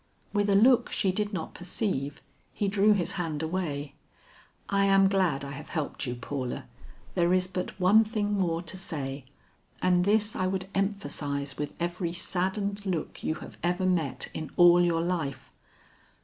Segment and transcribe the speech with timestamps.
[0.33, 3.93] With a look she did not perceive, he drew his hand away.
[4.67, 6.65] "I am glad I have helped you, Paula;
[7.13, 9.25] there is but one thing more to say,
[9.79, 14.81] and this I would emphasize with every saddened look you have ever met in all
[14.81, 15.51] your life.